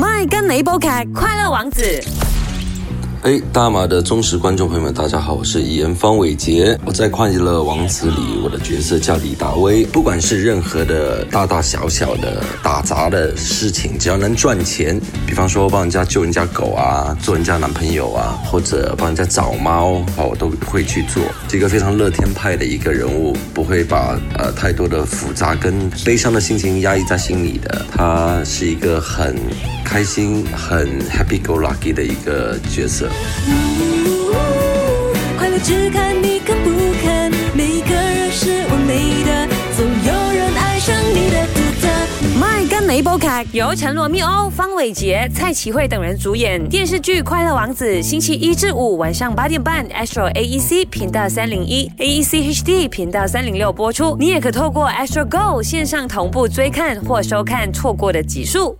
[0.00, 1.82] 麦跟雷波凯《快乐王子》。
[3.22, 6.74] 哎，大马的忠实观众朋友们，大家好，我是演方伟杰。
[6.86, 9.84] 我在《快乐王子》里，我的角色叫李达威。
[9.84, 21.22] 不管是任何的大大小小的打杂的事情，只要能赚钱，比方说帮人家救人家狗啊，做人家男朋友啊，或者帮人家找猫啊，我都会去做。
[21.50, 27.84] 是一个非常乐天派的一个人物，不会把呃太多的复杂跟悲伤的心情压抑在心里的。
[27.92, 29.36] 他是一个很
[29.90, 33.10] 开心、很 happy go lucky 的一个角色。
[35.36, 36.70] 快乐只看你肯不
[37.02, 41.88] 肯，每个人是完美的，总有人爱上你的独特。
[42.38, 54.16] 麦跟你播剧由陈罗密欧、方伟杰、蔡启慧等人主演，电视剧《快乐王子》星期一至五晚上八点半，Astro AEC 频道三零一，AEC HD 频道三零六播出。
[54.20, 58.78] 你也可透过 Astro Go 线上同步追看或收看错过的集数。